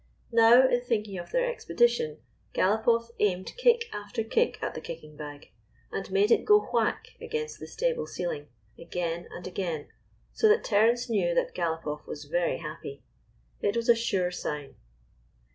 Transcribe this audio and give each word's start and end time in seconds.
Now, 0.31 0.67
in 0.67 0.81
thinking 0.81 1.19
of 1.19 1.29
their 1.29 1.47
expedition, 1.47 2.21
Galop 2.55 2.87
off 2.87 3.11
aimed 3.19 3.53
kick 3.55 3.83
after 3.93 4.23
kick 4.23 4.57
at 4.59 4.73
the 4.73 4.81
kicking 4.81 5.15
bag, 5.15 5.51
and 5.91 6.09
made 6.09 6.31
it 6.31 6.43
go 6.43 6.59
whack 6.73 7.09
against 7.21 7.59
the 7.59 7.67
stable 7.67 8.07
ceiling, 8.07 8.47
again 8.79 9.27
and 9.29 9.45
again, 9.45 9.89
so 10.33 10.47
that 10.49 10.63
Terence 10.63 11.07
knew 11.07 11.35
that 11.35 11.53
Galopoff 11.53 12.07
was 12.07 12.25
very 12.25 12.57
happy. 12.57 13.03
It 13.61 13.77
was 13.77 13.89
a 13.89 13.95
sure 13.95 14.31
sign. 14.31 14.73